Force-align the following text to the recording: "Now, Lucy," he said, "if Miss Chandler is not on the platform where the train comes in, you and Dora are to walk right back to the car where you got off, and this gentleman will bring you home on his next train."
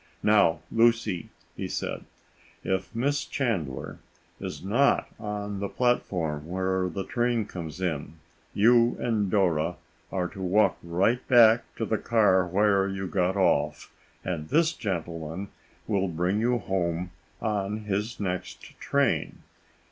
"Now, 0.23 0.61
Lucy," 0.71 1.29
he 1.55 1.67
said, 1.67 2.05
"if 2.63 2.89
Miss 2.95 3.23
Chandler 3.23 3.99
is 4.39 4.63
not 4.63 5.07
on 5.19 5.59
the 5.59 5.69
platform 5.69 6.47
where 6.47 6.89
the 6.89 7.03
train 7.03 7.45
comes 7.45 7.79
in, 7.79 8.13
you 8.51 8.97
and 8.99 9.29
Dora 9.29 9.75
are 10.11 10.27
to 10.29 10.41
walk 10.41 10.77
right 10.81 11.19
back 11.27 11.65
to 11.75 11.85
the 11.85 11.99
car 11.99 12.47
where 12.47 12.87
you 12.87 13.05
got 13.07 13.37
off, 13.37 13.93
and 14.23 14.49
this 14.49 14.73
gentleman 14.73 15.49
will 15.85 16.07
bring 16.07 16.39
you 16.39 16.57
home 16.57 17.11
on 17.39 17.81
his 17.83 18.19
next 18.19 18.79
train." 18.79 19.43